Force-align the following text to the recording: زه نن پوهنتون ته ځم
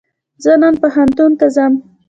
زه 0.43 0.51
نن 0.61 0.75
پوهنتون 0.81 1.31
ته 1.39 1.47
ځم 1.55 1.73